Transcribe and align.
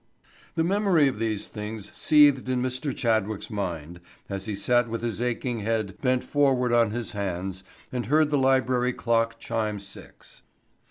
The 0.55 0.63
memory 0.63 1.07
of 1.07 1.19
these 1.19 1.47
things 1.47 1.91
seethed 1.95 2.49
in 2.49 2.59
Mr. 2.59 2.91
Chadwick's 2.97 3.51
mind 3.51 4.01
as 4.29 4.47
he 4.47 4.55
sat 4.55 4.89
with 4.89 5.03
his 5.03 5.21
aching 5.21 5.59
head 5.59 5.95
bent 6.01 6.23
forward 6.23 6.73
on 6.73 6.89
his 6.89 7.11
hands 7.11 7.63
and 7.91 8.07
heard 8.07 8.31
the 8.31 8.37
library 8.39 8.93
clock 8.93 9.39
chime 9.39 9.77
six. 9.79 10.41